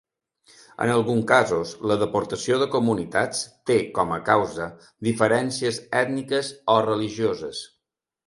En 0.83 0.91
alguns 0.93 1.25
casos 1.31 1.73
la 1.91 1.97
deportació 2.03 2.57
de 2.61 2.67
comunitats 2.75 3.43
té 3.71 3.77
com 3.99 4.15
a 4.15 4.19
causa 4.31 4.69
diferències 5.09 5.79
ètniques 6.01 6.53
o 6.77 6.79
religioses. 6.89 7.61